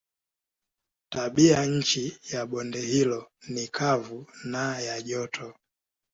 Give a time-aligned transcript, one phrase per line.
[1.09, 5.53] Tabianchi ya bonde hilo ni kavu na ya joto.